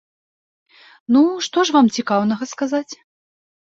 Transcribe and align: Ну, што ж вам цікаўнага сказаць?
Ну, 1.15 1.21
што 1.47 1.57
ж 1.71 1.77
вам 1.77 1.93
цікаўнага 1.99 2.43
сказаць? 2.57 2.93